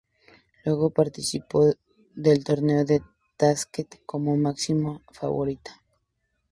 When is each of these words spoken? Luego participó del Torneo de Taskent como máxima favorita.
Luego 0.65 0.89
participó 0.89 1.71
del 2.15 2.43
Torneo 2.43 2.83
de 2.83 3.03
Taskent 3.37 3.97
como 4.07 4.35
máxima 4.35 4.99
favorita. 5.11 5.79